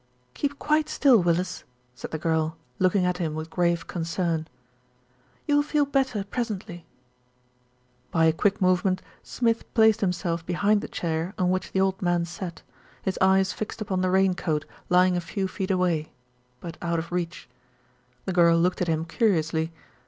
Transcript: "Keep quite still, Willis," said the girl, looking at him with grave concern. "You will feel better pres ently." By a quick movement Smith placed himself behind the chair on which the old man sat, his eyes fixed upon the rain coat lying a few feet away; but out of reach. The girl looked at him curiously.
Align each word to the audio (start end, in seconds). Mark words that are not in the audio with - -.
"Keep 0.33 0.57
quite 0.57 0.89
still, 0.89 1.21
Willis," 1.21 1.63
said 1.93 2.09
the 2.09 2.17
girl, 2.17 2.57
looking 2.79 3.05
at 3.05 3.19
him 3.19 3.35
with 3.35 3.51
grave 3.51 3.85
concern. 3.85 4.47
"You 5.45 5.57
will 5.57 5.61
feel 5.63 5.85
better 5.85 6.23
pres 6.23 6.49
ently." 6.49 6.85
By 8.09 8.25
a 8.25 8.33
quick 8.33 8.59
movement 8.59 9.03
Smith 9.21 9.71
placed 9.75 10.01
himself 10.01 10.43
behind 10.43 10.81
the 10.81 10.87
chair 10.87 11.35
on 11.37 11.51
which 11.51 11.71
the 11.71 11.81
old 11.81 12.01
man 12.01 12.25
sat, 12.25 12.63
his 13.03 13.19
eyes 13.21 13.53
fixed 13.53 13.79
upon 13.79 14.01
the 14.01 14.09
rain 14.09 14.33
coat 14.33 14.65
lying 14.89 15.15
a 15.15 15.21
few 15.21 15.47
feet 15.47 15.69
away; 15.69 16.11
but 16.61 16.79
out 16.81 16.97
of 16.97 17.11
reach. 17.11 17.47
The 18.25 18.33
girl 18.33 18.57
looked 18.57 18.81
at 18.81 18.87
him 18.87 19.05
curiously. 19.05 19.71